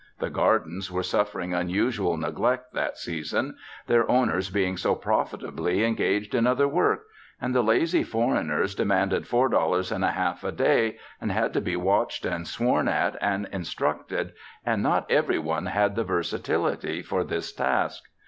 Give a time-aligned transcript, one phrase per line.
[0.17, 3.55] The gardens were suffering unusual neglect that season
[3.85, 7.03] their owners being so profitably engaged in other work
[7.39, 11.61] and the lazy foreigners demanded four dollars and a half a day and had to
[11.61, 14.33] be watched and sworn at and instructed,
[14.65, 18.01] and not every one had the versatility for this task.